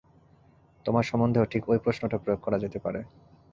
তোমার 0.85 1.03
সম্বন্ধেও 1.03 1.45
ঠিক 1.45 1.63
ঐ 1.69 1.73
প্রশ্নটা 1.77 2.17
প্রয়োগ 2.17 2.39
করা 2.43 2.57
যেতে 2.59 2.79
পারে। 2.79 2.99